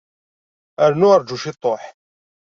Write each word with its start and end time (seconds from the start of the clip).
Rnu 0.91 1.09
rju 1.19 1.37
ciṭuḥ. 1.43 1.83